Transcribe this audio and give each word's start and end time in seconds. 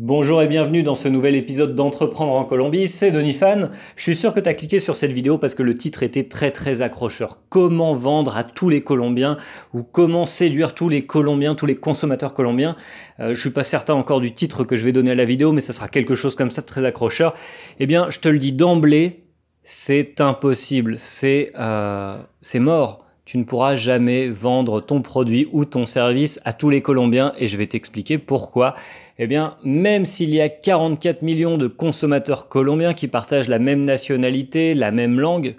Bonjour 0.00 0.40
et 0.40 0.46
bienvenue 0.46 0.84
dans 0.84 0.94
ce 0.94 1.08
nouvel 1.08 1.34
épisode 1.34 1.74
d'Entreprendre 1.74 2.30
en 2.30 2.44
Colombie, 2.44 2.86
c'est 2.86 3.10
Denis 3.10 3.32
Fan. 3.32 3.70
Je 3.96 4.02
suis 4.04 4.14
sûr 4.14 4.32
que 4.32 4.38
tu 4.38 4.48
as 4.48 4.54
cliqué 4.54 4.78
sur 4.78 4.94
cette 4.94 5.10
vidéo 5.10 5.38
parce 5.38 5.56
que 5.56 5.64
le 5.64 5.74
titre 5.74 6.04
était 6.04 6.28
très 6.28 6.52
très 6.52 6.82
accrocheur. 6.82 7.40
Comment 7.48 7.94
vendre 7.94 8.36
à 8.36 8.44
tous 8.44 8.68
les 8.68 8.84
Colombiens 8.84 9.38
ou 9.74 9.82
comment 9.82 10.24
séduire 10.24 10.72
tous 10.72 10.88
les 10.88 11.04
Colombiens, 11.04 11.56
tous 11.56 11.66
les 11.66 11.74
consommateurs 11.74 12.32
colombiens? 12.32 12.76
Euh, 13.18 13.34
je 13.34 13.40
suis 13.40 13.50
pas 13.50 13.64
certain 13.64 13.94
encore 13.94 14.20
du 14.20 14.32
titre 14.32 14.62
que 14.62 14.76
je 14.76 14.84
vais 14.84 14.92
donner 14.92 15.10
à 15.10 15.16
la 15.16 15.24
vidéo, 15.24 15.50
mais 15.50 15.60
ça 15.60 15.72
sera 15.72 15.88
quelque 15.88 16.14
chose 16.14 16.36
comme 16.36 16.52
ça 16.52 16.62
très 16.62 16.84
accrocheur. 16.84 17.34
Eh 17.80 17.86
bien, 17.86 18.08
je 18.08 18.20
te 18.20 18.28
le 18.28 18.38
dis 18.38 18.52
d'emblée, 18.52 19.24
c'est 19.64 20.20
impossible, 20.20 20.94
c'est 20.96 21.50
euh, 21.58 22.18
c'est 22.40 22.60
mort 22.60 23.04
tu 23.28 23.36
ne 23.36 23.44
pourras 23.44 23.76
jamais 23.76 24.30
vendre 24.30 24.80
ton 24.80 25.02
produit 25.02 25.50
ou 25.52 25.66
ton 25.66 25.84
service 25.84 26.40
à 26.46 26.54
tous 26.54 26.70
les 26.70 26.80
Colombiens 26.80 27.34
et 27.36 27.46
je 27.46 27.58
vais 27.58 27.66
t'expliquer 27.66 28.16
pourquoi. 28.16 28.74
Eh 29.18 29.26
bien, 29.26 29.56
même 29.62 30.06
s'il 30.06 30.32
y 30.32 30.40
a 30.40 30.48
44 30.48 31.20
millions 31.20 31.58
de 31.58 31.66
consommateurs 31.66 32.48
colombiens 32.48 32.94
qui 32.94 33.06
partagent 33.06 33.50
la 33.50 33.58
même 33.58 33.84
nationalité, 33.84 34.72
la 34.72 34.92
même 34.92 35.20
langue, 35.20 35.56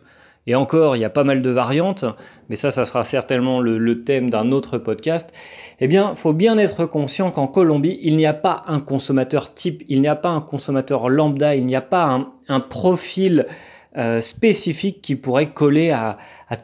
et 0.47 0.55
encore, 0.55 0.95
il 0.95 1.01
y 1.01 1.05
a 1.05 1.11
pas 1.11 1.23
mal 1.23 1.43
de 1.43 1.49
variantes, 1.51 2.05
mais 2.49 2.55
ça, 2.55 2.71
ça 2.71 2.85
sera 2.85 3.03
certainement 3.03 3.61
le, 3.61 4.03
thème 4.03 4.31
d'un 4.31 4.51
autre 4.51 4.79
podcast. 4.79 5.31
Eh 5.79 5.87
bien, 5.87 6.15
faut 6.15 6.33
bien 6.33 6.57
être 6.57 6.87
conscient 6.87 7.29
qu'en 7.29 7.45
Colombie, 7.45 7.99
il 8.01 8.15
n'y 8.15 8.25
a 8.25 8.33
pas 8.33 8.63
un 8.65 8.79
consommateur 8.79 9.53
type, 9.53 9.83
il 9.89 10.01
n'y 10.01 10.07
a 10.07 10.15
pas 10.15 10.29
un 10.29 10.41
consommateur 10.41 11.07
lambda, 11.07 11.55
il 11.55 11.67
n'y 11.67 11.75
a 11.75 11.81
pas 11.81 12.19
un 12.47 12.59
profil 12.61 13.45
euh, 13.97 14.21
spécifique 14.21 15.01
qui 15.01 15.15
pourrait 15.15 15.51
coller 15.51 15.91
à, 15.91 16.17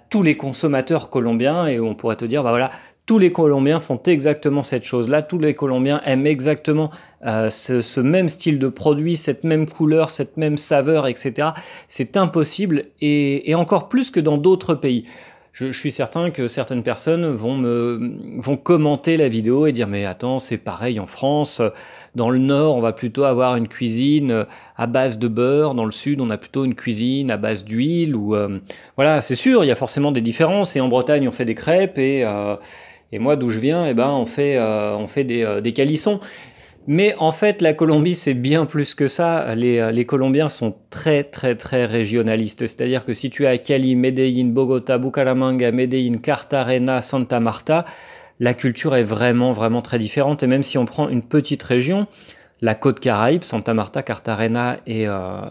tous 0.10 0.22
les 0.22 0.38
consommateurs 0.38 1.10
colombiens 1.10 1.68
et 1.68 1.80
on 1.80 1.96
pourrait 1.96 2.16
te 2.16 2.26
dire, 2.26 2.44
bah 2.44 2.52
voilà, 2.52 2.70
tous 3.06 3.20
les 3.20 3.32
Colombiens 3.32 3.80
font 3.80 4.02
exactement 4.06 4.64
cette 4.64 4.84
chose-là, 4.84 5.22
tous 5.22 5.38
les 5.38 5.54
Colombiens 5.54 6.02
aiment 6.06 6.26
exactement 6.26 6.90
euh, 7.26 7.50
ce, 7.52 8.00
même 8.00 8.30
style 8.30 8.58
de 8.58 8.68
produit, 8.68 9.16
cette 9.16 9.44
même 9.44 9.68
couleur, 9.68 10.10
cette 10.10 10.38
même 10.38 10.58
saveur, 10.58 11.08
etc. 11.08 11.50
C'est 11.88 12.18
impossible 12.18 12.86
et, 13.02 13.54
encore 13.56 13.90
plus 13.90 14.10
que 14.10 14.20
dans 14.20 14.38
d'autres 14.38 14.74
pays. 14.74 15.06
Je, 15.56 15.72
suis 15.72 15.94
certain 15.94 16.32
que 16.32 16.50
certaines 16.50 16.84
personnes 16.84 17.26
vont 17.28 17.56
me 17.56 18.18
vont 18.42 18.58
commenter 18.58 19.16
la 19.16 19.30
vidéo 19.30 19.68
et 19.68 19.72
dire 19.72 19.88
mais 19.88 20.04
attends 20.04 20.38
c'est 20.38 20.58
pareil 20.58 21.00
en 21.00 21.06
France. 21.06 21.62
Dans 22.14 22.30
le 22.30 22.40
nord 22.40 22.76
on 22.76 22.82
va 22.82 22.92
plutôt 22.92 23.24
avoir 23.24 23.56
une 23.56 23.70
cuisine 23.70 24.46
à 24.76 24.86
base 24.86 25.18
de 25.18 25.30
beurre. 25.30 25.74
Dans 25.74 25.86
le 25.86 25.94
sud 25.94 26.20
on 26.20 26.30
a 26.30 26.38
plutôt 26.38 26.66
une 26.66 26.76
cuisine 26.76 27.32
à 27.32 27.38
base 27.38 27.64
d'huile 27.64 28.18
ou 28.18 28.36
euh, 28.36 28.60
voilà 28.98 29.22
c'est 29.22 29.36
sûr 29.36 29.64
il 29.64 29.68
y 29.68 29.72
a 29.72 29.76
forcément 29.76 30.12
des 30.12 30.20
différences. 30.20 30.76
Et 30.76 30.82
en 30.82 30.90
Bretagne 30.90 31.26
on 31.26 31.32
fait 31.32 31.46
des 31.46 31.56
crêpes 31.56 31.98
et 32.00 32.26
euh, 32.26 32.58
et 33.14 33.20
moi 33.20 33.38
d'où 33.38 33.50
je 33.50 33.62
viens 33.62 33.86
eh 33.88 33.94
ben 33.94 34.10
on 34.10 34.26
fait 34.26 34.58
euh, 34.58 34.98
on 34.98 35.08
fait 35.08 35.24
des, 35.24 35.62
des 35.62 35.72
calissons 35.72 36.20
mais 36.88 37.16
en 37.18 37.32
fait, 37.32 37.62
la 37.62 37.74
Colombie, 37.74 38.16
c'est 38.16 38.34
bien 38.34 38.66
plus 38.66 38.94
que 38.94 39.08
ça. 39.08 39.56
Les, 39.56 39.92
les, 39.92 40.06
Colombiens 40.06 40.50
sont 40.50 40.76
très, 40.90 41.24
très, 41.24 41.56
très 41.56 41.86
régionalistes. 41.86 42.68
C'est-à-dire 42.68 43.06
que 43.06 43.14
si 43.14 43.30
tu 43.30 43.46
as 43.48 43.58
Cali, 43.58 43.96
Medellín, 43.96 44.52
Bogota, 44.52 44.98
Bucaramanga, 44.98 45.72
Medellín, 45.72 46.20
Cartagena, 46.20 47.02
Santa 47.02 47.40
Marta, 47.40 47.86
la 48.40 48.54
culture 48.54 48.96
est 48.96 49.04
vraiment, 49.04 49.52
vraiment 49.54 49.82
très 49.82 50.00
différente. 50.00 50.44
Et 50.44 50.48
même 50.48 50.64
si 50.64 50.78
on 50.78 50.86
prend 50.86 51.10
une 51.10 51.24
petite 51.24 51.64
région, 51.64 52.08
la 52.62 52.76
côte 52.76 53.00
Caraïbe, 53.00 53.44
Santa 53.44 53.74
Marta, 53.74 54.04
Cartagena 54.04 54.78
et, 54.86 55.08
euh, 55.08 55.42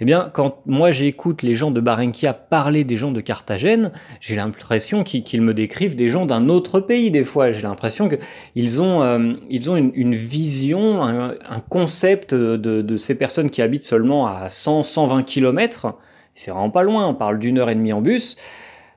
eh 0.00 0.04
bien, 0.04 0.28
quand 0.32 0.58
moi 0.66 0.90
j'écoute 0.90 1.42
les 1.42 1.54
gens 1.54 1.70
de 1.70 1.80
Barranquilla 1.80 2.32
parler 2.32 2.82
des 2.82 2.96
gens 2.96 3.12
de 3.12 3.20
Carthagène, 3.20 3.92
j'ai 4.20 4.34
l'impression 4.34 5.04
qu'ils 5.04 5.40
me 5.40 5.54
décrivent 5.54 5.94
des 5.94 6.08
gens 6.08 6.26
d'un 6.26 6.48
autre 6.48 6.80
pays 6.80 7.12
des 7.12 7.24
fois. 7.24 7.52
J'ai 7.52 7.62
l'impression 7.62 8.08
qu'ils 8.08 8.82
ont, 8.82 9.02
euh, 9.02 9.34
ils 9.48 9.68
une, 9.68 10.14
vision, 10.14 11.02
un, 11.04 11.60
concept 11.68 12.34
de, 12.34 12.96
ces 12.96 13.14
personnes 13.14 13.50
qui 13.50 13.62
habitent 13.62 13.84
seulement 13.84 14.26
à 14.26 14.48
100, 14.48 14.82
120 14.82 15.22
km. 15.22 15.94
C'est 16.34 16.50
vraiment 16.50 16.70
pas 16.70 16.82
loin, 16.82 17.06
on 17.06 17.14
parle 17.14 17.38
d'une 17.38 17.58
heure 17.58 17.70
et 17.70 17.76
demie 17.76 17.92
en 17.92 18.00
bus. 18.00 18.36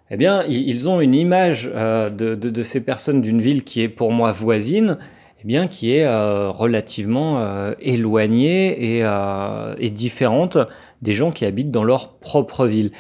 Eh 0.10 0.18
bien, 0.18 0.44
ils 0.48 0.90
ont 0.90 1.00
une 1.00 1.14
image 1.14 1.70
euh, 1.76 2.10
de 2.10 2.64
ces 2.64 2.82
personnes 2.82 3.22
d'une 3.22 3.40
ville 3.42 3.64
qui 3.64 3.82
est 3.84 3.90
pour 3.90 4.12
moi 4.12 4.32
voisine 4.32 4.98
eh 5.40 5.48
bien, 5.48 5.68
qui 5.68 5.94
est 5.94 6.06
euh, 6.06 6.50
relativement 6.50 7.40
euh, 7.40 7.74
éloignée 7.80 8.98
et, 8.98 9.02
euh, 9.04 9.76
et, 9.78 9.92
différente 9.92 10.58
des 11.04 11.14
gens 11.14 11.30
qui 11.32 11.46
habitent 11.46 11.70
dans 11.70 11.84
leur 11.84 12.14
propre 12.14 12.66
ville. 12.66 12.92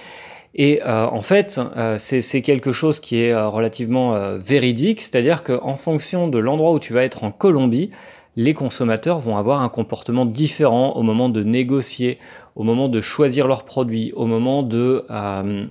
Et 0.59 0.81
en 0.83 1.21
fait, 1.21 1.61
c'est 1.97 2.41
quelque 2.41 2.71
chose 2.71 2.99
qui 2.99 3.21
est 3.21 3.35
relativement 3.35 4.37
véridique, 4.39 5.01
c'est-à-dire 5.01 5.43
qu'en 5.43 5.75
fonction 5.75 6.27
de 6.27 6.39
l'endroit 6.39 6.71
où 6.71 6.79
tu 6.79 6.93
vas 6.93 7.03
être 7.03 7.23
en 7.23 7.29
Colombie, 7.29 7.91
les 8.35 8.55
consommateurs 8.55 9.19
vont 9.19 9.37
avoir 9.37 9.61
un 9.61 9.69
comportement 9.69 10.25
différent 10.25 10.93
au 10.93 11.03
moment 11.03 11.29
de 11.29 11.43
négocier, 11.43 12.17
au 12.57 12.63
moment 12.63 12.89
de 12.89 13.01
choisir 13.01 13.47
leurs 13.47 13.65
produits, 13.65 14.11
au 14.15 14.25
moment 14.25 14.63
de 14.63 15.05
euh, 15.11 15.65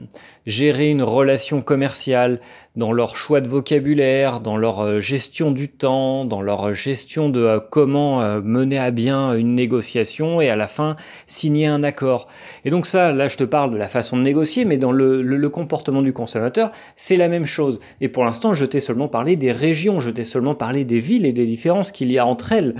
gérer 0.47 0.89
une 0.89 1.03
relation 1.03 1.61
commerciale, 1.61 2.41
dans 2.77 2.93
leur 2.93 3.17
choix 3.17 3.41
de 3.41 3.49
vocabulaire, 3.49 4.41
dans 4.41 4.57
leur 4.57 4.81
euh, 4.81 5.01
gestion 5.01 5.51
du 5.51 5.69
temps, 5.69 6.25
dans 6.25 6.41
leur 6.41 6.73
gestion 6.75 7.29
de 7.29 7.41
euh, 7.41 7.59
comment 7.59 8.41
mener 8.41 8.79
à 8.79 8.93
bien 8.93 9.35
une 9.35 9.57
négociation 9.57 10.41
et 10.41 10.49
à 10.49 10.55
la 10.55 10.69
fin 10.69 10.95
signer 11.27 11.67
un 11.67 11.83
accord. 11.83 12.29
Et 12.65 12.71
donc 12.71 12.87
ça, 12.87 13.13
là 13.13 13.27
je 13.27 13.37
te 13.37 13.45
parle 13.45 13.73
de 13.73 13.77
la 13.77 13.89
façon 13.89 14.17
de 14.17 14.23
négocier, 14.23 14.65
mais 14.65 14.77
dans 14.77 14.93
le 14.93 15.49
comportement 15.49 16.03
du 16.03 16.13
consommateur, 16.13 16.71
c'est 16.95 17.17
la 17.17 17.27
même 17.27 17.47
chose. 17.47 17.81
Et 18.01 18.09
pour 18.09 18.25
l'instant, 18.25 18.55
je 18.55 18.65
t'ai 18.65 18.81
seulement 18.81 19.09
parlé 19.09 19.35
des 19.35 19.51
régions, 19.51 19.99
je 19.99 20.11
t'ai 20.11 20.25
seulement 20.25 20.55
parlé 20.55 20.85
des 20.85 21.01
villes 21.01 21.27
et 21.27 21.33
des 21.33 21.47
différences 21.47 21.91
qu'il 21.91 22.13
y 22.13 22.19
a 22.19 22.27
entre 22.27 22.53
elles. 22.53 22.77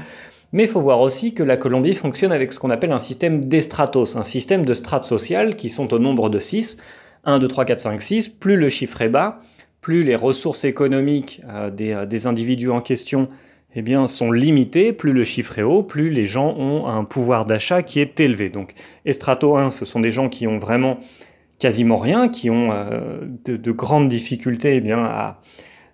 Mais 0.57 0.63
il 0.63 0.71
faut 0.71 0.81
voir 0.81 1.03
aussi 1.03 1.35
que 1.35 1.43
la 1.43 1.59
Colombie 1.59 1.93
fonctionne 1.93 2.33
avec 2.33 2.51
ce 2.51 2.59
qu'on 2.59 2.71
appelle 2.71 2.93
un 2.93 2.99
système 2.99 3.45
d'estratos, 3.45 4.17
un 4.17 4.25
système 4.25 4.65
de 4.65 4.73
strates 4.73 5.05
sociales 5.05 5.55
qui 5.55 5.69
sont 5.69 5.93
au 5.93 5.99
nombre 5.99 6.31
de 6.31 6.39
6. 6.39 6.79
1, 7.25 7.41
2, 7.41 7.47
3, 7.47 7.67
4, 7.67 7.79
5, 7.81 8.01
6. 8.01 8.29
Plus 8.31 8.57
le 8.57 8.71
chiffre 8.71 9.03
est 9.03 9.11
bas, 9.11 9.41
plus 9.83 10.03
les 10.03 10.17
ressources 10.17 10.65
économiques 10.65 11.43
euh, 11.47 11.71
euh, 11.79 12.07
des, 12.07 12.27
individus 12.27 12.71
en 12.71 12.81
question 12.81 13.29
eh 13.75 13.83
bien, 13.83 14.07
sont 14.07 14.33
limitées, 14.33 14.95
plus 14.95 15.13
le 15.13 15.25
chiffre 15.25 15.59
est 15.59 15.63
haut, 15.63 15.83
plus 15.83 16.09
les 16.09 16.27
gens 16.27 16.57
ont 16.57 16.87
un 16.87 17.05
pouvoir 17.05 17.45
d'achat 17.45 17.83
qui 17.83 18.01
est 18.01 18.19
élevé. 18.19 18.49
Donc, 18.49 18.73
estrato 19.05 19.59
1, 19.59 19.69
ce 19.69 19.85
sont 19.85 20.01
des 20.01 20.11
gens 20.11 20.31
qui 20.31 20.47
ont 20.47 20.57
vraiment 20.57 20.97
quasiment 21.59 21.99
rien, 21.99 22.29
qui 22.31 22.49
ont 22.49 22.73
euh, 22.73 23.21
de, 23.45 23.73
grandes 23.73 24.09
difficultés 24.09 24.77
eh 24.77 24.81
bien, 24.81 25.05
à, 25.05 25.39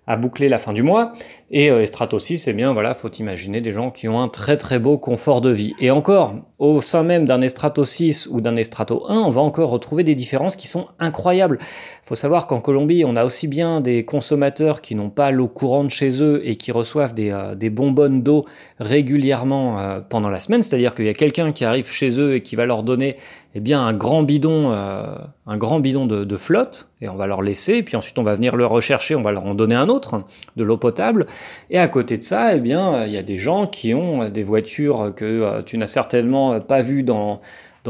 à 0.07 0.15
boucler 0.15 0.49
la 0.49 0.57
fin 0.57 0.71
du 0.71 0.83
mois. 0.83 1.11
Et 1.55 1.69
euh, 1.69 1.83
Estrato 1.83 2.17
6, 2.17 2.47
eh 2.47 2.53
bien 2.53 2.73
voilà, 2.73 2.95
faut 2.95 3.11
imaginer 3.11 3.61
des 3.61 3.73
gens 3.73 3.91
qui 3.91 4.07
ont 4.07 4.19
un 4.19 4.27
très 4.27 4.57
très 4.57 4.79
beau 4.79 4.97
confort 4.97 5.39
de 5.39 5.51
vie. 5.51 5.75
Et 5.79 5.91
encore, 5.91 6.33
au 6.57 6.81
sein 6.81 7.03
même 7.03 7.25
d'un 7.25 7.41
Estrato 7.41 7.85
6 7.85 8.29
ou 8.31 8.41
d'un 8.41 8.55
Estrato 8.55 9.05
1, 9.07 9.19
on 9.19 9.29
va 9.29 9.41
encore 9.41 9.69
retrouver 9.69 10.03
des 10.03 10.15
différences 10.15 10.55
qui 10.55 10.67
sont 10.67 10.87
incroyables. 10.97 11.59
Il 11.61 12.07
faut 12.07 12.15
savoir 12.15 12.47
qu'en 12.47 12.59
Colombie, 12.59 13.03
on 13.05 13.15
a 13.15 13.23
aussi 13.23 13.47
bien 13.47 13.81
des 13.81 14.03
consommateurs 14.03 14.81
qui 14.81 14.95
n'ont 14.95 15.11
pas 15.11 15.29
l'eau 15.29 15.47
courante 15.47 15.91
chez 15.91 16.23
eux 16.23 16.41
et 16.43 16.55
qui 16.55 16.71
reçoivent 16.71 17.13
des, 17.13 17.31
euh, 17.31 17.69
bonbonnes 17.69 18.23
d'eau 18.23 18.45
régulièrement 18.79 19.79
euh, 19.79 19.99
pendant 20.01 20.29
la 20.29 20.39
semaine, 20.39 20.63
c'est-à-dire 20.63 20.95
qu'il 20.95 21.05
y 21.05 21.09
a 21.09 21.13
quelqu'un 21.13 21.51
qui 21.51 21.65
arrive 21.65 21.89
chez 21.89 22.19
eux 22.19 22.33
et 22.33 22.41
qui 22.41 22.55
va 22.55 22.65
leur 22.65 22.83
donner 22.83 23.17
eh 23.55 23.59
bien, 23.59 23.81
un 23.85 23.93
grand 23.93 24.23
bidon, 24.23 24.71
euh, 24.71 25.15
un 25.45 25.57
grand 25.57 25.79
bidon 25.79 26.07
de, 26.07 26.37
flotte, 26.37 26.87
et 27.01 27.07
on 27.07 27.15
va 27.15 27.27
leur 27.27 27.41
laisser, 27.43 27.75
et 27.75 27.83
puis 27.83 27.95
ensuite 27.95 28.17
on 28.17 28.23
va 28.23 28.33
venir 28.33 28.55
le 28.55 28.65
rechercher, 28.65 29.15
on 29.15 29.21
va 29.21 29.31
leur 29.31 29.45
en 29.45 29.53
donner 29.53 29.75
un 29.75 29.89
autre, 29.89 30.23
de 30.55 30.63
l'eau 30.63 30.77
potable. 30.77 31.27
Et 31.69 31.77
à 31.77 31.87
côté 31.87 32.17
de 32.17 32.23
ça, 32.23 32.55
eh 32.55 32.59
bien, 32.59 33.05
il 33.05 33.11
y 33.11 33.17
a 33.17 33.23
des 33.23 33.37
gens 33.37 33.67
qui 33.67 33.93
ont 33.93 34.29
des 34.29 34.43
voitures 34.43 35.13
que 35.15 35.61
tu 35.61 35.77
n'as 35.77 35.87
certainement 35.87 36.59
pas 36.59 36.81
vues 36.81 37.03
dans, 37.03 37.39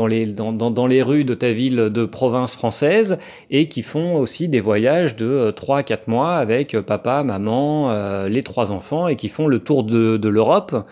les, 0.08 1.04
rues 1.04 1.24
de 1.24 1.34
ta 1.34 1.52
ville 1.52 1.76
de 1.76 2.06
province 2.06 2.56
française 2.56 3.18
et 3.50 3.68
qui 3.68 3.82
font 3.82 4.16
aussi 4.16 4.48
des 4.48 4.62
voyages 4.62 5.16
de 5.16 5.52
3 5.52 5.80
à 5.80 5.84
4 5.84 6.08
mois 6.08 6.36
avec 6.36 6.80
papa, 6.80 7.24
maman, 7.24 7.92
euh, 7.92 8.30
les 8.30 8.44
trois 8.44 8.72
enfants 8.72 9.08
et 9.08 9.16
qui 9.16 9.30
font 9.30 9.48
le 9.48 9.60
tour 9.60 9.84
de, 9.84 10.28
l'Europe. 10.28 10.86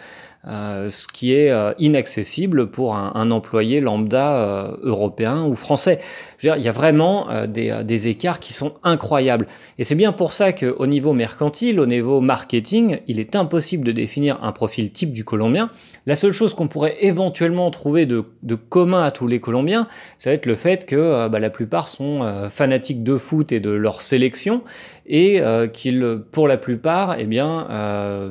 Euh, 0.48 0.90
ce 0.90 1.08
qui 1.08 1.36
est 1.36 1.52
euh, 1.52 1.74
inaccessible 1.78 2.72
pour 2.72 2.96
un, 2.96 3.30
employé 3.30 3.80
lambda 3.80 4.34
euh, 4.34 4.72
européen 4.82 5.44
ou 5.44 5.54
français. 5.54 6.00
Il 6.44 6.62
y 6.62 6.68
a 6.68 6.72
vraiment 6.72 7.28
des, 7.48 7.82
des, 7.84 8.08
écarts 8.08 8.40
qui 8.40 8.54
sont 8.54 8.74
incroyables. 8.84 9.46
Et 9.78 9.84
c'est 9.84 9.96
bien 9.96 10.12
pour 10.12 10.32
ça 10.32 10.54
qu'au 10.54 10.88
niveau 10.88 11.14
mercantile, 11.14 11.80
au 11.80 11.86
niveau 11.86 12.20
marketing, 12.20 13.00
il 13.08 13.20
est 13.20 13.36
impossible 13.36 13.84
de 13.84 13.92
définir 13.92 14.40
un 14.44 14.52
profil 14.52 14.92
type 14.92 15.12
du 15.12 15.24
Colombien. 15.24 15.70
La 16.08 16.16
seule 16.16 16.32
chose 16.32 16.54
qu'on 16.54 16.68
pourrait 16.68 16.98
éventuellement 17.02 17.70
trouver 17.70 18.06
de, 18.06 18.24
commun 18.70 19.04
à 19.04 19.12
tous 19.12 19.28
les 19.28 19.40
Colombiens, 19.40 19.88
ça 20.18 20.32
va 20.32 20.34
être 20.34 20.46
le 20.46 20.56
fait 20.56 20.86
que 20.86 21.28
bah, 21.28 21.40
la 21.40 21.50
plupart 21.50 21.90
sont 21.90 22.22
fanatiques 22.50 23.04
de 23.04 23.18
foot 23.18 23.52
et 23.52 23.60
de 23.60 23.70
leur 23.70 24.02
sélection 24.02 24.64
et 25.06 25.42
qu'ils, 25.74 26.20
pour 26.32 26.48
la 26.48 26.58
plupart, 26.58 27.18
eh 27.20 27.28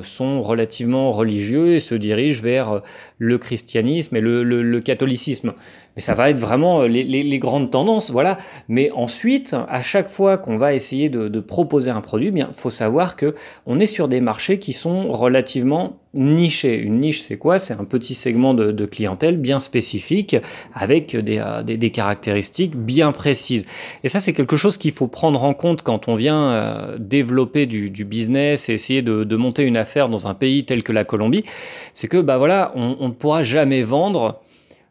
sont 0.03 0.41
relativement 0.41 1.11
religieux 1.11 1.75
et 1.75 1.79
se 1.79 1.95
dirige 1.95 2.41
vers 2.41 2.71
euh, 2.71 2.79
le 3.21 3.37
christianisme 3.37 4.15
et 4.15 4.21
le, 4.21 4.79
catholicisme. 4.79 5.53
Mais 5.95 6.01
ça 6.01 6.15
va 6.15 6.31
être 6.31 6.39
vraiment 6.39 6.81
euh, 6.81 6.87
les, 6.87 7.39
grandes 7.39 7.69
tendances, 7.69 8.09
voilà. 8.09 8.39
Mais 8.67 8.89
ensuite, 8.91 9.55
à 9.69 9.83
chaque 9.83 10.09
fois 10.09 10.39
qu'on 10.39 10.57
va 10.57 10.73
essayer 10.73 11.07
de, 11.09 11.39
proposer 11.39 11.91
un 11.91 12.01
produit, 12.01 12.29
eh 12.29 12.31
bien, 12.31 12.49
faut 12.51 12.71
savoir 12.71 13.15
que 13.15 13.35
on 13.67 13.79
est 13.79 13.85
sur 13.85 14.07
des 14.07 14.21
marchés 14.21 14.57
qui 14.57 14.73
sont 14.73 15.11
relativement 15.11 16.00
niché. 16.13 16.77
Une 16.77 16.99
niche, 16.99 17.21
c'est 17.21 17.37
quoi? 17.37 17.59
C'est 17.59 17.73
un 17.73 17.85
petit 17.85 18.13
segment 18.13 18.53
de, 18.53 18.85
clientèle 18.85 19.37
bien 19.37 19.59
spécifique 19.59 20.35
avec 20.73 21.15
euh, 21.15 21.21
des, 21.63 21.77
des, 21.77 21.89
caractéristiques 21.89 22.75
bien 22.75 23.11
précises. 23.11 23.65
Et 24.03 24.07
ça, 24.07 24.19
c'est 24.19 24.33
quelque 24.33 24.57
chose 24.57 24.77
qu'il 24.77 24.91
faut 24.91 25.07
prendre 25.07 25.43
en 25.43 25.53
compte 25.53 25.81
quand 25.83 26.07
on 26.07 26.15
vient 26.15 26.43
euh, 26.43 26.97
développer 26.99 27.65
du, 27.65 27.89
business 28.05 28.67
et 28.69 28.73
essayer 28.73 29.01
de, 29.01 29.35
monter 29.35 29.63
une 29.63 29.77
affaire 29.77 30.09
dans 30.09 30.27
un 30.27 30.33
pays 30.33 30.65
tel 30.65 30.83
que 30.83 30.91
la 30.91 31.03
Colombie. 31.03 31.45
C'est 31.93 32.07
que, 32.07 32.17
bah 32.17 32.37
voilà, 32.37 32.73
on 32.75 33.07
ne 33.07 33.13
pourra 33.13 33.43
jamais 33.43 33.83
vendre 33.83 34.41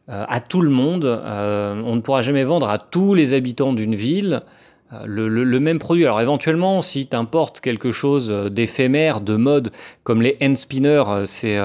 euh, 0.08 0.24
à 0.28 0.40
tout 0.40 0.62
le 0.62 0.70
monde. 0.70 1.04
on 1.04 1.96
ne 1.96 2.00
pourra 2.00 2.22
jamais 2.22 2.44
vendre 2.44 2.68
à 2.68 2.78
tous 2.78 3.14
les 3.14 3.34
habitants 3.34 3.72
d'une 3.72 3.94
ville 3.94 4.42
euh, 4.92 5.04
le, 5.06 5.60
même 5.60 5.78
produit. 5.78 6.04
Alors 6.04 6.20
éventuellement, 6.20 6.80
si 6.80 7.06
tu 7.06 7.14
importes 7.14 7.60
quelque 7.60 7.92
chose 7.92 8.30
euh, 8.32 8.48
d'éphémère, 8.48 9.20
de 9.20 9.36
mode, 9.36 9.70
comme 10.02 10.20
les 10.20 10.36
hand 10.42 10.56
spinners, 10.56 11.04
euh, 11.06 11.26
c'est 11.26 11.58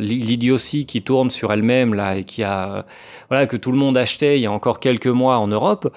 l'idiotie 0.00 0.86
qui 0.86 1.02
tourne 1.02 1.30
sur 1.30 1.52
elle-même 1.52 1.92
là 1.92 2.16
et 2.16 2.24
qui 2.24 2.42
a 2.42 2.86
voilà 3.28 3.46
que 3.46 3.58
tout 3.58 3.70
le 3.70 3.76
monde 3.76 3.98
achetait 3.98 4.38
il 4.38 4.42
y 4.42 4.46
a 4.46 4.52
encore 4.52 4.80
quelques 4.80 5.08
mois 5.08 5.38
en 5.38 5.48
Europe. 5.48 5.94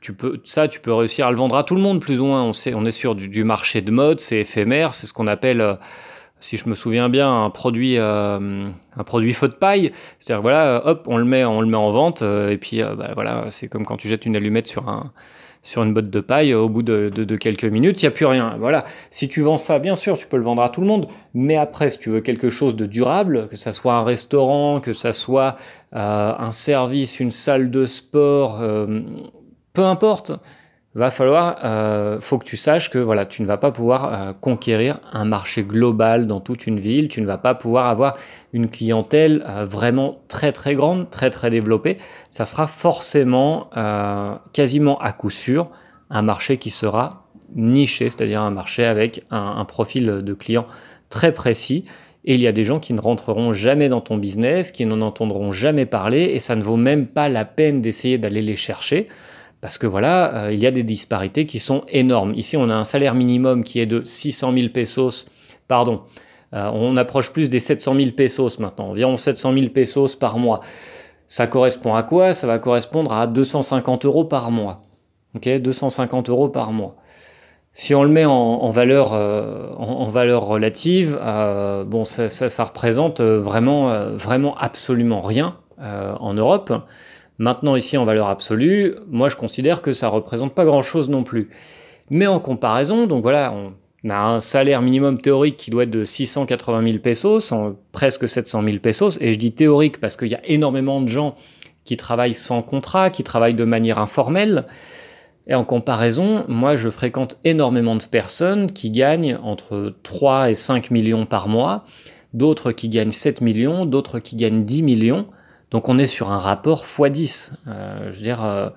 Tu 0.00 0.12
peux, 0.12 0.40
ça, 0.44 0.68
tu 0.68 0.80
peux 0.80 0.94
réussir 0.94 1.26
à 1.26 1.30
le 1.30 1.36
vendre 1.36 1.56
à 1.56 1.64
tout 1.64 1.74
le 1.74 1.82
monde, 1.82 2.00
plus 2.00 2.20
ou 2.20 2.26
moins. 2.26 2.44
On, 2.44 2.52
sait, 2.52 2.74
on 2.74 2.84
est 2.84 2.90
sur 2.92 3.14
du, 3.14 3.44
marché 3.44 3.82
de 3.82 3.90
mode, 3.90 4.20
c'est 4.20 4.38
éphémère, 4.38 4.94
c'est 4.94 5.06
ce 5.06 5.12
qu'on 5.12 5.26
appelle 5.26 5.78
si 6.38 6.56
je 6.56 6.70
me 6.70 6.74
souviens 6.74 7.10
bien, 7.10 7.44
un 7.44 7.50
produit, 7.50 7.98
un 7.98 8.72
produit 9.04 9.34
feu 9.34 9.48
de 9.48 9.54
paille. 9.54 9.92
C'est-à-dire, 10.18 10.40
voilà, 10.40 10.82
hop, 10.86 11.06
on 11.06 11.18
le 11.18 11.26
met, 11.26 11.44
on 11.44 11.60
le 11.60 11.66
met 11.66 11.76
en 11.76 11.92
vente, 11.92 12.22
et 12.22 12.56
puis, 12.56 12.80
bah, 12.80 13.10
voilà, 13.12 13.48
c'est 13.50 13.68
comme 13.68 13.84
quand 13.84 13.98
tu 13.98 14.08
jettes 14.08 14.24
une 14.24 14.36
allumette 14.36 14.68
sur 14.68 14.88
un, 14.88 15.12
sur 15.62 15.82
une 15.82 15.92
botte 15.92 16.08
de 16.08 16.20
paille, 16.20 16.54
au 16.54 16.68
bout 16.68 16.82
de, 16.82 17.36
quelques 17.36 17.64
minutes, 17.64 18.02
il 18.02 18.06
n'y 18.06 18.08
a 18.08 18.12
plus 18.12 18.26
rien. 18.26 18.56
Voilà. 18.58 18.84
Si 19.10 19.28
tu 19.28 19.42
vends 19.42 19.58
ça, 19.58 19.78
bien 19.78 19.94
sûr, 19.94 20.16
tu 20.16 20.26
peux 20.26 20.36
le 20.36 20.42
vendre 20.42 20.62
à 20.62 20.68
tout 20.70 20.80
le 20.80 20.86
monde, 20.86 21.08
mais 21.34 21.56
après, 21.56 21.90
si 21.90 21.98
tu 21.98 22.10
veux 22.10 22.20
quelque 22.20 22.48
chose 22.48 22.76
de 22.76 22.86
durable, 22.86 23.48
que 23.48 23.56
ça 23.56 23.72
soit 23.72 23.94
un 23.94 24.04
restaurant, 24.04 24.80
que 24.80 24.92
ça 24.92 25.12
soit 25.12 25.56
euh, 25.94 26.32
un 26.38 26.52
service, 26.52 27.20
une 27.20 27.30
salle 27.30 27.70
de 27.70 27.84
sport, 27.84 28.60
euh, 28.60 29.00
peu 29.74 29.84
importe, 29.84 30.32
va 30.94 31.10
falloir, 31.10 31.58
euh, 31.64 32.20
faut 32.20 32.38
que 32.38 32.44
tu 32.44 32.56
saches 32.56 32.90
que 32.90 32.98
voilà, 32.98 33.24
tu 33.24 33.42
ne 33.42 33.46
vas 33.46 33.58
pas 33.58 33.70
pouvoir 33.70 34.12
euh, 34.12 34.32
conquérir 34.32 34.98
un 35.12 35.24
marché 35.24 35.62
global 35.62 36.26
dans 36.26 36.40
toute 36.40 36.66
une 36.66 36.80
ville, 36.80 37.08
tu 37.08 37.20
ne 37.20 37.26
vas 37.26 37.38
pas 37.38 37.54
pouvoir 37.54 37.86
avoir 37.86 38.16
une 38.52 38.68
clientèle 38.68 39.44
euh, 39.48 39.64
vraiment 39.64 40.18
très 40.26 40.50
très 40.50 40.74
grande, 40.74 41.08
très 41.08 41.30
très 41.30 41.48
développée. 41.50 41.98
Ça 42.28 42.44
sera 42.44 42.66
forcément, 42.66 43.70
quasiment 44.52 44.98
à 44.98 45.12
coup 45.12 45.30
sûr, 45.30 45.70
un 46.10 46.22
marché 46.22 46.56
qui 46.58 46.70
sera 46.70 47.26
niché, 47.54 48.10
c'est-à-dire 48.10 48.42
un 48.42 48.50
marché 48.50 48.84
avec 48.84 49.24
un, 49.30 49.64
profil 49.64 50.06
de 50.06 50.34
client 50.34 50.66
très 51.08 51.32
précis. 51.32 51.84
Et 52.24 52.34
il 52.34 52.40
y 52.40 52.46
a 52.46 52.52
des 52.52 52.64
gens 52.64 52.80
qui 52.80 52.92
ne 52.92 53.00
rentreront 53.00 53.52
jamais 53.52 53.88
dans 53.88 54.00
ton 54.00 54.16
business, 54.18 54.70
qui 54.70 54.84
n'en 54.86 55.00
entendront 55.00 55.52
jamais 55.52 55.86
parler, 55.86 56.22
et 56.22 56.38
ça 56.38 56.54
ne 56.54 56.62
vaut 56.62 56.76
même 56.76 57.06
pas 57.06 57.28
la 57.28 57.44
peine 57.44 57.80
d'essayer 57.80 58.18
d'aller 58.18 58.42
les 58.42 58.56
chercher. 58.56 59.08
Parce 59.60 59.76
que 59.76 59.86
voilà, 59.86 60.34
euh, 60.34 60.52
il 60.52 60.60
y 60.60 60.66
a 60.66 60.70
des 60.70 60.82
disparités 60.82 61.46
qui 61.46 61.58
sont 61.58 61.82
énormes. 61.88 62.32
Ici, 62.34 62.56
on 62.56 62.70
a 62.70 62.74
un 62.74 62.84
salaire 62.84 63.14
minimum 63.14 63.62
qui 63.62 63.80
est 63.80 63.86
de 63.86 64.02
600 64.04 64.54
000 64.54 64.68
pesos, 64.70 65.26
pardon, 65.68 66.02
euh, 66.54 66.70
on 66.72 66.96
approche 66.96 67.32
plus 67.32 67.50
des 67.50 67.60
700 67.60 67.94
000 67.94 68.10
pesos 68.12 68.58
maintenant, 68.58 68.88
environ 68.88 69.16
700 69.16 69.52
000 69.52 69.66
pesos 69.68 70.16
par 70.16 70.38
mois. 70.38 70.60
Ça 71.26 71.46
correspond 71.46 71.94
à 71.94 72.02
quoi? 72.02 72.34
Ça 72.34 72.46
va 72.46 72.58
correspondre 72.58 73.12
à 73.12 73.26
250 73.26 74.04
euros 74.04 74.24
par 74.24 74.50
mois. 74.50 74.82
Ok, 75.36 75.48
250 75.48 76.28
euros 76.28 76.48
par 76.48 76.72
mois. 76.72 76.96
Si 77.72 77.94
on 77.94 78.02
le 78.02 78.08
met 78.08 78.24
en, 78.24 78.70
valeur, 78.70 79.12
euh, 79.12 79.68
en, 79.76 80.08
valeur 80.08 80.44
relative, 80.44 81.16
bon, 81.86 82.04
ça, 82.04 82.28
ça, 82.28 82.64
représente 82.64 83.20
vraiment, 83.20 84.06
vraiment 84.16 84.56
absolument 84.56 85.20
rien 85.20 85.56
en 85.78 86.34
Europe. 86.34 86.72
Maintenant, 87.40 87.74
ici, 87.74 87.96
en 87.96 88.04
valeur 88.04 88.28
absolue, 88.28 88.96
moi, 89.08 89.30
je 89.30 89.36
considère 89.36 89.80
que 89.80 89.94
ça 89.94 90.08
représente 90.08 90.54
pas 90.54 90.66
grand-chose 90.66 91.08
non 91.08 91.24
plus. 91.24 91.48
Mais 92.10 92.26
en 92.26 92.38
comparaison, 92.38 93.06
donc 93.06 93.22
voilà, 93.22 93.54
on 93.54 94.10
a 94.10 94.20
un 94.26 94.40
salaire 94.40 94.82
minimum 94.82 95.22
théorique 95.22 95.56
qui 95.56 95.70
doit 95.70 95.84
être 95.84 95.90
de 95.90 96.04
680 96.04 96.84
000 96.84 96.98
pesos, 96.98 97.54
presque 97.92 98.28
700 98.28 98.62
000 98.62 98.78
pesos. 98.80 99.16
Et 99.22 99.32
je 99.32 99.38
dis 99.38 99.52
théorique 99.52 100.02
parce 100.02 100.16
qu'il 100.16 100.28
y 100.28 100.34
a 100.34 100.46
énormément 100.46 101.00
de 101.00 101.08
gens 101.08 101.34
qui 101.84 101.96
travaillent 101.96 102.34
sans 102.34 102.60
contrat, 102.60 103.08
qui 103.08 103.24
travaillent 103.24 103.54
de 103.54 103.64
manière 103.64 103.98
informelle. 103.98 104.66
Et 105.46 105.54
en 105.54 105.64
comparaison, 105.64 106.44
moi, 106.46 106.76
je 106.76 106.90
fréquente 106.90 107.38
énormément 107.44 107.96
de 107.96 108.04
personnes 108.04 108.70
qui 108.70 108.90
gagnent 108.90 109.38
entre 109.42 109.94
3 110.02 110.50
et 110.50 110.54
5 110.54 110.90
millions 110.90 111.24
par 111.24 111.48
mois, 111.48 111.86
d'autres 112.34 112.72
qui 112.72 112.90
gagnent 112.90 113.12
7 113.12 113.40
millions, 113.40 113.86
d'autres 113.86 114.18
qui 114.18 114.36
gagnent 114.36 114.66
10 114.66 114.82
millions. 114.82 115.26
Donc 115.70 115.88
on 115.88 115.98
est 115.98 116.06
sur 116.06 116.30
un 116.30 116.38
rapport 116.38 116.84
x10. 116.84 117.52
Euh, 117.68 118.10
je 118.10 118.16
veux 118.16 118.22
dire, 118.22 118.44
euh, 118.44 118.68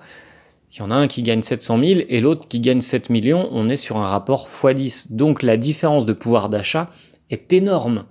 il 0.72 0.78
y 0.78 0.82
en 0.82 0.90
a 0.90 0.94
un 0.94 1.08
qui 1.08 1.22
gagne 1.22 1.42
700 1.42 1.78
000 1.78 2.00
et 2.08 2.20
l'autre 2.20 2.48
qui 2.48 2.60
gagne 2.60 2.80
7 2.80 3.10
millions, 3.10 3.48
on 3.52 3.68
est 3.68 3.76
sur 3.76 3.96
un 3.96 4.06
rapport 4.06 4.48
x10. 4.48 5.12
Donc 5.12 5.42
la 5.42 5.56
différence 5.56 6.06
de 6.06 6.12
pouvoir 6.12 6.48
d'achat 6.48 6.90
est 7.30 7.52
énorme. 7.52 8.04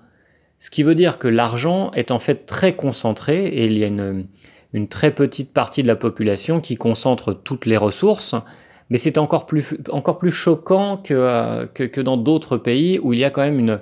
Ce 0.60 0.70
qui 0.70 0.84
veut 0.84 0.96
dire 0.96 1.18
que 1.18 1.28
l'argent 1.28 1.92
est 1.92 2.12
en 2.12 2.20
fait 2.20 2.46
très 2.46 2.74
concentré 2.74 3.48
et 3.48 3.66
il 3.66 3.78
y 3.78 3.84
a 3.84 3.88
une, 3.88 4.28
très 4.90 5.12
petite 5.12 5.52
partie 5.52 5.84
de 5.84 5.88
la 5.88 5.96
population 5.96 6.62
qui 6.62 6.78
concentre 6.78 7.34
toutes 7.34 7.66
les 7.66 7.78
ressources. 7.78 8.36
Mais 8.90 8.98
c'est 8.98 9.18
encore 9.18 9.46
plus, 9.46 9.66
choquant 10.30 11.02
euh, 11.12 11.68
que 11.68 12.02
dans 12.02 12.18
d'autres 12.18 12.58
pays 12.58 13.00
où 13.00 13.14
il 13.14 13.20
y 13.20 13.24
a 13.24 13.30
quand 13.30 13.42
même 13.42 13.60
une, 13.60 13.80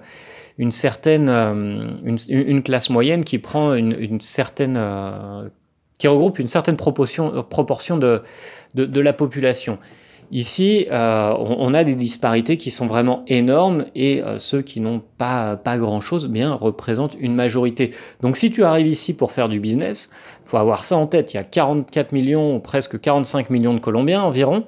une 0.62 0.72
certaine 0.72 1.28
euh, 1.28 1.90
une, 2.06 2.62
classe 2.62 2.92
moyenne 2.92 3.24
qui 3.24 3.40
prend 3.40 3.74
une, 3.74 4.22
certaine 4.22 4.78
euh, 4.78 5.50
qui 5.98 6.08
regroupe 6.08 6.38
une 6.38 6.48
certaine 6.48 6.78
proportion, 6.78 7.36
euh, 7.36 7.42
proportion 7.42 7.98
de, 7.98 8.22
de, 8.76 9.02
la 9.02 9.12
population. 9.12 9.80
Ici, 10.32 10.86
on, 10.90 11.74
a 11.74 11.84
des 11.84 11.96
disparités 11.96 12.56
qui 12.56 12.72
sont 12.72 12.88
vraiment 12.88 13.26
énormes 13.28 13.86
et 13.96 14.24
ceux 14.38 14.62
qui 14.62 14.80
n'ont 14.80 15.02
pas, 15.18 15.58
pas 15.58 15.78
grand-chose 15.78 16.28
eh 16.30 16.32
bien 16.32 16.54
représentent 16.54 17.18
une 17.20 17.36
majorité. 17.36 17.92
Donc 18.22 18.38
si 18.38 18.50
tu 18.50 18.64
arrives 18.64 18.88
ici 18.88 19.14
pour 19.14 19.34
faire 19.34 19.50
du 19.50 19.60
business, 19.60 20.10
il 20.46 20.50
faut 20.50 20.56
avoir 20.56 20.86
ça 20.86 20.96
en 20.96 21.06
tête. 21.06 21.34
Il 21.34 21.38
y 21.38 21.40
a 21.40 21.44
44 21.44 22.14
millions, 22.14 22.62
presque 22.62 23.02
45 23.02 23.50
millions 23.50 23.74
de 23.74 23.82
Colombiens 23.82 24.22
environ, 24.22 24.64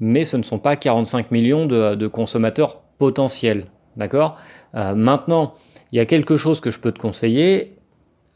mais 0.00 0.24
ce 0.24 0.38
ne 0.38 0.42
sont 0.42 0.58
pas 0.58 0.74
45 0.74 1.32
millions 1.32 1.66
de, 1.66 1.96
de 1.96 2.06
consommateurs 2.06 2.80
potentiels. 2.96 3.66
D'accord? 3.98 4.38
Euh, 4.76 4.94
maintenant, 4.94 5.54
il 5.92 5.96
y 5.96 6.00
a 6.00 6.06
quelque 6.06 6.36
chose 6.36 6.60
que 6.60 6.70
je 6.70 6.80
peux 6.80 6.92
te 6.92 6.98
conseiller. 6.98 7.76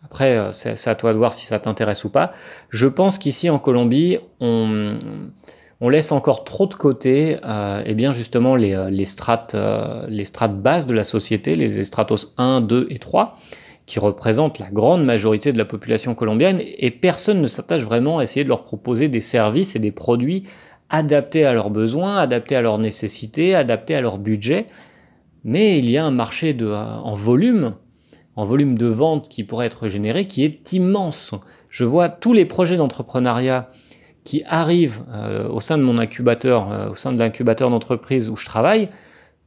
Après, 0.05 0.37
euh, 0.37 0.53
c'est 0.53 0.89
à 0.89 0.95
toi 0.95 1.13
de 1.13 1.19
voir 1.19 1.35
si 1.35 1.47
ça 1.47 1.59
t'intéresse 1.59 2.05
ou 2.05 2.11
pas. 2.11 2.33
Je 2.71 2.87
pense 2.87 3.19
qu'ici 3.19 3.51
en 3.51 3.59
Colombie, 3.59 4.19
on, 4.41 4.97
laisse 5.81 6.13
encore 6.13 6.45
trop 6.45 6.67
de 6.67 6.75
côté 6.75 7.39
euh, 7.47 7.83
eh 7.87 7.95
bien 7.95 8.13
justement 8.13 8.57
les, 8.57 9.05
strates, 9.05 9.57
les 10.09 10.25
strates 10.25 10.61
basses 10.61 10.87
de 10.87 10.95
la 10.95 11.05
société, 11.05 11.57
les 11.57 11.85
stratos 11.85 12.35
1, 12.37 12.61
2 12.61 12.89
et 12.91 12.99
3, 12.99 13.37
qui 13.87 13.99
représentent 13.99 14.59
la 14.59 14.71
grande 14.71 15.05
majorité 15.05 15.53
de 15.53 15.59
la 15.59 15.65
population 15.65 16.15
colombienne, 16.15 16.61
et 16.61 16.91
personne 16.91 17.41
ne 17.41 17.47
s'attache 17.47 17.83
vraiment 17.83 18.19
à 18.19 18.23
essayer 18.23 18.45
de 18.45 18.49
leur 18.49 18.65
proposer 18.65 19.09
des 19.09 19.23
services 19.23 19.77
et 19.77 19.79
des 19.79 19.93
produits 19.93 20.45
adaptés 20.91 21.45
à 21.45 21.53
leurs 21.53 21.71
besoins, 21.71 22.19
adaptés 22.19 22.57
à 22.57 22.61
leurs 22.61 22.79
nécessités, 22.79 23.55
adaptés 23.55 23.95
à 23.95 24.01
leur 24.01 24.19
budget 24.19 24.67
mais 25.45 25.79
il 25.79 25.89
y 25.91 25.97
a 25.97 26.05
un 26.05 26.11
marché 26.11 26.57
en 26.63 27.15
volume, 27.15 27.75
en 28.37 28.45
volume 28.45 28.79
de 28.79 28.87
vente 28.87 29.29
qui 29.29 29.45
pourrait 29.45 29.67
être 29.67 29.89
généré, 29.89 30.27
qui 30.27 30.45
est 30.45 30.73
immense. 30.73 31.35
Je 31.69 31.85
vois 31.85 32.09
tous 32.09 32.33
les 32.33 32.45
projets 32.45 32.77
d'entrepreneuriat 32.77 33.71
qui 34.25 34.43
arrivent 34.47 35.05
euh, 35.11 35.49
au 35.49 35.61
sein 35.61 35.79
de 35.79 35.83
mon 35.83 35.99
incubateur, 35.99 36.71
euh, 36.71 36.91
au 36.91 36.95
sein 36.95 37.13
de 37.13 37.19
l'incubateur 37.19 37.71
d'entreprise 37.71 38.29
où 38.29 38.37
je 38.37 38.45
travaille, 38.45 38.91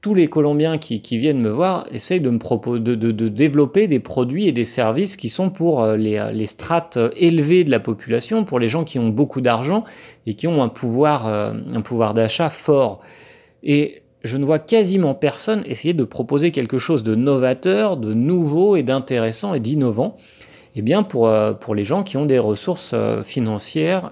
tous 0.01 0.15
les 0.15 0.27
Colombiens 0.27 0.79
qui, 0.79 0.99
viennent 1.19 1.39
me 1.39 1.51
voir 1.51 1.85
essayent 1.91 2.19
de 2.19 3.27
développer 3.29 3.87
des 3.87 3.99
produits 3.99 4.47
et 4.47 4.51
des 4.51 4.65
services 4.65 5.15
qui 5.15 5.29
sont 5.29 5.51
pour 5.51 5.83
euh, 5.83 5.97
les, 5.97 6.31
les, 6.33 6.47
strates 6.47 6.97
élevées 7.15 7.63
de 7.63 7.69
la 7.69 7.79
population, 7.79 8.43
pour 8.43 8.57
les 8.57 8.67
gens 8.67 8.83
qui 8.83 8.97
ont 8.97 9.09
beaucoup 9.09 9.41
d'argent 9.41 9.83
et 10.25 10.33
qui 10.33 10.47
ont 10.47 10.63
un 10.63 10.69
pouvoir, 10.69 11.27
un 11.27 11.81
pouvoir 11.81 12.15
d'achat 12.15 12.49
fort. 12.49 13.01
Et 13.61 14.01
je 14.23 14.37
ne 14.37 14.45
vois 14.45 14.59
quasiment 14.59 15.15
personne 15.15 15.63
essayer 15.65 15.93
de 15.93 16.03
proposer 16.03 16.51
quelque 16.51 16.77
chose 16.77 17.03
de 17.03 17.15
novateur, 17.15 17.97
de 17.97 18.13
nouveau 18.13 18.75
et 18.75 18.83
d'intéressant 18.83 19.53
et 19.53 19.59
d'innovant 19.59 20.15
eh 20.75 20.81
bien 20.81 21.03
pour, 21.03 21.27
euh, 21.27 21.53
pour 21.53 21.75
les 21.75 21.83
gens 21.83 22.03
qui 22.03 22.17
ont 22.17 22.25
des 22.25 22.39
ressources 22.39 22.91
euh, 22.93 23.23
financières 23.23 24.11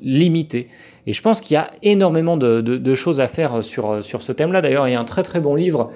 limitées. 0.00 0.68
Et 1.06 1.12
je 1.12 1.22
pense 1.22 1.40
qu'il 1.40 1.54
y 1.54 1.58
a 1.58 1.70
énormément 1.82 2.36
de, 2.36 2.94
choses 2.94 3.20
à 3.20 3.28
faire 3.28 3.62
sur, 3.62 3.90
euh, 3.90 4.02
sur 4.02 4.22
ce 4.22 4.32
thème-là. 4.32 4.62
D'ailleurs, 4.62 4.88
il 4.88 4.92
y 4.92 4.94
a 4.94 5.00
un 5.00 5.04
très 5.04 5.22
très 5.22 5.40
bon 5.40 5.54
livre 5.54 5.90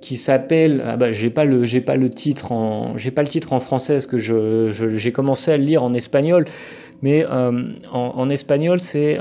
qui 0.00 0.16
s'appelle 0.16 0.82
ah 0.86 0.96
bah, 0.96 1.12
j'ai 1.12 1.28
pas 1.28 1.44
le 1.44 1.60
pas 1.82 1.98
titre 2.08 2.52
en 2.52 2.94
pas 3.14 3.22
le 3.22 3.28
titre 3.28 3.52
en 3.52 3.60
français 3.60 3.94
parce 3.94 4.06
que 4.06 4.16
je, 4.16 4.70
j'ai 4.70 5.12
commencé 5.12 5.50
à 5.50 5.58
le 5.58 5.64
lire 5.64 5.82
en 5.82 5.92
espagnol 5.92 6.46
mais 7.02 7.26
en, 7.26 8.30
espagnol 8.30 8.80
c'est 8.80 9.18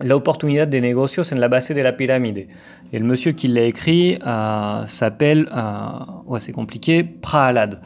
La 0.00 0.16
oportunidad 0.16 0.68
de 0.68 0.78
negocios 0.78 1.32
en 1.32 1.36
la 1.36 1.48
base 1.48 1.70
de 1.70 1.80
la 1.80 1.92
pyramide. 1.92 2.46
Et 2.92 2.98
le 2.98 3.04
monsieur 3.04 3.32
qui 3.32 3.48
l'a 3.48 3.62
écrit 3.62 4.18
euh, 4.26 4.86
s'appelle, 4.86 5.48
euh, 5.54 5.88
ouais 6.26 6.40
c'est 6.40 6.52
compliqué, 6.52 7.04
Prahalad. 7.04 7.80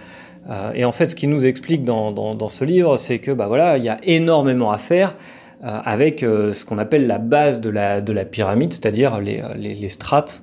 Euh, 0.49 0.73
et 0.75 0.85
en 0.85 0.93
fait, 0.93 1.11
ce 1.11 1.15
qu'il 1.15 1.29
nous 1.29 1.45
explique 1.45 1.85
dans, 1.85 2.13
dans, 2.13 2.49
ce 2.49 2.65
livre, 2.65 2.97
c'est 2.97 3.19
que 3.19 3.31
bah 3.31 3.47
voilà, 3.47 3.77
il 3.77 3.85
y 3.85 3.91
a 3.91 3.99
énormément 4.03 4.71
à 4.71 4.79
faire 4.79 5.17
avec 5.61 6.21
ce 6.21 6.65
qu'on 6.65 6.79
appelle 6.79 7.09
la 7.09 7.19
base 7.19 7.61
de 7.61 7.69
la, 7.69 8.01
de 8.01 8.13
la 8.13 8.25
pyramide, 8.25 8.73
c'est-à-dire 8.73 9.21
les, 9.21 9.43
les, 9.57 9.89
strates 9.89 10.41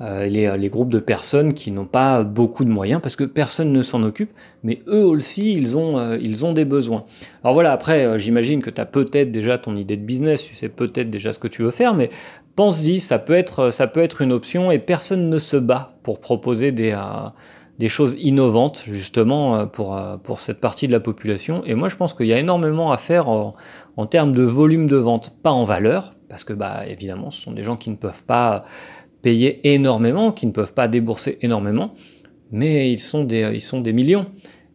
les, 0.00 0.56
les, 0.56 0.68
groupes 0.68 0.90
de 0.90 1.00
personnes 1.00 1.54
qui 1.54 1.72
n'ont 1.72 1.84
pas 1.84 2.22
beaucoup 2.22 2.64
de 2.64 2.70
moyens 2.70 3.00
parce 3.02 3.16
que 3.16 3.24
personne 3.24 3.72
ne 3.72 3.82
s'en 3.82 4.02
occupe, 4.04 4.30
mais 4.62 4.82
eux 4.86 5.04
aussi, 5.04 5.54
ils 5.54 5.76
ont, 5.76 5.98
euh, 5.98 6.18
ils 6.20 6.46
ont 6.46 6.52
des 6.52 6.64
besoins. 6.64 7.04
Alors 7.42 7.54
voilà, 7.54 7.72
après, 7.72 8.04
euh, 8.04 8.18
j'imagine 8.18 8.62
que 8.62 8.70
tu 8.70 8.80
as 8.80 8.86
peut-être 8.86 9.32
déjà 9.32 9.58
ton 9.58 9.76
idée 9.76 9.96
de 9.96 10.04
business, 10.04 10.44
tu 10.44 10.54
sais 10.54 10.68
peut-être 10.68 11.10
déjà 11.10 11.32
ce 11.32 11.38
que 11.38 11.48
tu 11.48 11.62
veux 11.62 11.72
faire, 11.72 11.94
mais 11.94 12.10
pense-y, 12.54 13.00
ça, 13.00 13.18
peut 13.18 13.34
être, 13.34 13.70
ça 13.70 13.88
peut 13.88 14.00
être 14.00 14.22
une 14.22 14.32
option 14.32 14.70
et 14.70 14.78
personne 14.78 15.28
ne 15.28 15.38
se 15.38 15.56
bat 15.56 15.96
pour 16.02 16.20
proposer 16.20 16.70
des, 16.70 16.96
des 17.78 17.88
choses 17.88 18.16
innovantes 18.20 18.82
justement 18.86 19.66
pour, 19.66 20.00
pour 20.22 20.40
cette 20.40 20.60
partie 20.60 20.86
de 20.86 20.92
la 20.92 21.00
population. 21.00 21.62
Et 21.66 21.74
moi, 21.74 21.88
je 21.88 21.96
pense 21.96 22.14
qu'il 22.14 22.26
y 22.26 22.32
a 22.32 22.38
énormément 22.38 22.90
à 22.90 22.96
faire 22.96 23.28
en, 23.28 23.54
en 23.96 24.06
termes 24.06 24.32
de 24.32 24.42
volume 24.42 24.86
de 24.86 24.96
vente, 24.96 25.34
pas 25.42 25.52
en 25.52 25.64
valeur, 25.64 26.12
parce 26.28 26.44
que 26.44 26.52
bah, 26.52 26.86
évidemment, 26.86 27.30
ce 27.30 27.40
sont 27.40 27.52
des 27.52 27.62
gens 27.62 27.76
qui 27.76 27.90
ne 27.90 27.96
peuvent 27.96 28.22
pas 28.24 28.64
payer 29.22 29.60
énormément, 29.74 30.32
qui 30.32 30.46
ne 30.46 30.52
peuvent 30.52 30.74
pas 30.74 30.88
débourser 30.88 31.38
énormément, 31.42 31.94
mais 32.50 32.90
ils 32.90 33.00
sont 33.00 33.24
des, 33.24 33.50
ils 33.52 33.60
sont 33.60 33.80
des 33.80 33.92
millions. 33.92 34.26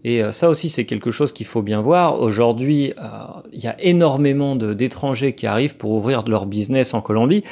Et 0.06 0.22
euh, 0.22 0.32
ça 0.32 0.50
aussi, 0.50 0.70
c'est 0.70 0.86
quelque 0.86 1.12
chose 1.12 1.32
qu'il 1.32 1.46
faut 1.46 1.62
bien 1.62 1.82
voir. 1.82 2.20
Aujourd'hui, 2.20 2.94
euh, 3.02 3.10
il 3.54 3.64
y 3.64 3.68
a 3.68 3.76
énormément 3.80 4.56
d'étrangers 4.56 5.34
qui 5.34 5.48
arrivent 5.48 5.78
pour 5.78 5.92
ouvrir 5.92 6.24
leur 6.28 6.46
business 6.46 6.94
en 6.94 7.02
Colombie. 7.02 7.44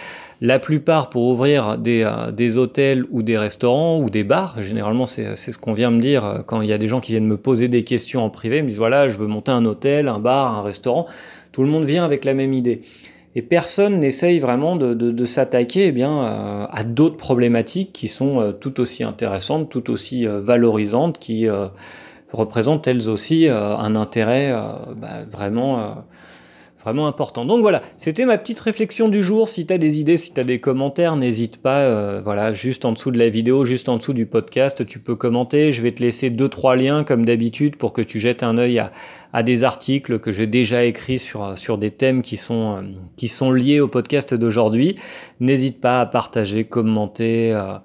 La 0.41 0.59
plupart 0.59 1.09
pour 1.09 1.27
ouvrir 1.27 1.77
des, 1.77 2.03
euh, 2.03 2.31
des 2.31 2.57
hôtels 2.57 3.05
ou 3.09 3.23
des 3.23 3.37
restaurants 3.37 4.01
ou 4.01 4.09
des 4.09 4.25
bars. 4.25 4.61
Généralement, 4.61 5.05
c'est 5.05 5.35
ce 5.35 5.57
qu'on 5.57 5.73
vient 5.73 5.91
me 5.91 6.01
dire 6.01 6.43
quand 6.45 6.61
il 6.61 6.67
y 6.67 6.73
a 6.73 6.77
des 6.77 6.89
gens 6.89 6.99
qui 6.99 7.13
viennent 7.13 7.27
me 7.27 7.37
poser 7.37 7.69
des 7.69 7.83
questions 7.83 8.23
en 8.23 8.29
privé. 8.29 8.57
Ils 8.57 8.63
me 8.63 8.69
disent 8.69 8.79
voilà, 8.79 9.07
je 9.07 9.17
veux 9.17 9.27
monter 9.27 9.51
un 9.51 9.63
hôtel, 9.65 10.09
un 10.09 10.19
bar, 10.19 10.57
un 10.57 10.61
restaurant. 10.61 11.05
Tout 11.53 11.63
le 11.63 11.69
monde 11.69 11.85
vient 11.85 12.03
avec 12.03 12.25
la 12.25 12.33
même 12.33 12.53
idée 12.53 12.81
et 13.33 13.41
personne 13.41 13.99
n'essaye 13.99 14.39
vraiment 14.39 14.75
de, 14.75 15.25
s'attaquer 15.25 15.87
eh 15.87 15.91
bien 15.91 16.23
euh, 16.23 16.65
à 16.69 16.83
d'autres 16.83 17.17
problématiques 17.17 17.93
qui 17.93 18.07
sont 18.07 18.41
euh, 18.41 18.51
tout 18.51 18.79
aussi 18.81 19.03
intéressantes, 19.03 19.69
tout 19.69 19.89
aussi 19.89 20.27
euh, 20.27 20.41
valorisantes, 20.41 21.17
qui 21.17 21.47
représentent 22.33 22.87
elles 22.87 23.09
aussi 23.09 23.47
un 23.49 23.95
intérêt 23.95 24.53
bah, 24.95 25.25
vraiment 25.29 25.95
vraiment 26.83 27.07
important. 27.07 27.45
Donc 27.45 27.61
voilà, 27.61 27.81
c'était 27.97 28.25
ma 28.25 28.37
petite 28.37 28.59
réflexion 28.59 29.07
du 29.07 29.23
jour. 29.23 29.49
Si 29.49 29.65
tu 29.65 29.73
as 29.73 29.77
des 29.77 29.99
idées, 29.99 30.17
si 30.17 30.33
tu 30.33 30.39
as 30.39 30.43
des 30.43 30.59
commentaires, 30.59 31.15
n'hésite 31.15 31.61
pas. 31.61 31.79
Euh, 31.79 32.21
voilà, 32.23 32.51
juste 32.53 32.85
en 32.85 32.91
dessous 32.91 33.11
de 33.11 33.19
la 33.19 33.29
vidéo, 33.29 33.65
juste 33.65 33.89
en 33.89 33.97
dessous 33.97 34.13
du 34.13 34.25
podcast, 34.25 34.85
tu 34.85 34.99
peux 34.99 35.15
commenter. 35.15 35.71
Je 35.71 35.81
vais 35.81 35.91
te 35.91 36.01
laisser 36.01 36.29
deux 36.29 36.49
trois 36.49 36.75
liens 36.75 37.03
comme 37.03 37.25
d'habitude 37.25 37.75
pour 37.75 37.93
que 37.93 38.01
tu 38.01 38.19
jettes 38.19 38.43
un 38.43 38.57
œil 38.57 38.81
à, 39.33 39.43
des 39.43 39.63
articles 39.63 40.19
que 40.19 40.31
j'ai 40.31 40.47
déjà 40.47 40.83
écrits 40.83 41.19
sur, 41.19 41.57
sur 41.57 41.77
des 41.77 41.91
thèmes 41.91 42.21
qui 42.21 42.37
sont, 42.37 42.77
euh, 42.77 42.81
qui 43.15 43.27
sont 43.27 43.51
liés 43.51 43.79
au 43.79 43.87
podcast 43.87 44.33
d'aujourd'hui. 44.33 44.95
N'hésite 45.39 45.79
pas 45.79 46.01
à 46.01 46.05
partager, 46.05 46.63
commenter. 46.63 47.53
Euh, 47.53 47.77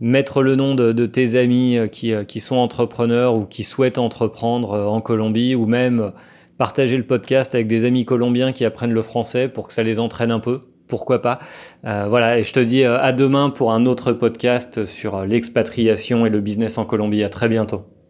mettre 0.00 0.42
le 0.42 0.56
nom 0.56 0.74
de, 0.74 1.06
tes 1.06 1.36
amis 1.36 1.78
qui, 1.92 2.12
qui, 2.26 2.40
sont 2.40 2.56
entrepreneurs 2.56 3.36
ou 3.36 3.44
qui 3.44 3.62
souhaitent 3.62 3.98
entreprendre 3.98 4.72
en 4.72 5.00
Colombie 5.00 5.54
ou 5.54 5.66
même 5.66 6.10
partager 6.58 6.96
le 6.96 7.04
podcast 7.04 7.54
avec 7.54 7.66
des 7.66 7.84
amis 7.84 8.04
colombiens 8.04 8.52
qui 8.52 8.64
apprennent 8.64 8.92
le 8.92 9.02
français 9.02 9.48
pour 9.48 9.68
que 9.68 9.72
ça 9.72 9.82
les 9.82 9.98
entraîne 9.98 10.30
un 10.30 10.40
peu. 10.40 10.60
Pourquoi 10.88 11.22
pas? 11.22 11.38
Euh, 11.84 12.06
Voilà, 12.08 12.38
et 12.38 12.42
je 12.42 12.52
te 12.52 12.60
dis 12.60 12.84
euh, 12.84 13.00
à 13.00 13.12
demain 13.12 13.50
pour 13.50 13.72
un 13.72 13.86
autre 13.86 14.12
podcast 14.12 14.84
sur 14.84 15.24
l'expatriation 15.24 16.26
et 16.26 16.30
le 16.30 16.40
business 16.40 16.78
en 16.78 16.84
Colombie. 16.84 17.22
À 17.24 17.30
très 17.30 17.48
bientôt. 17.48 18.01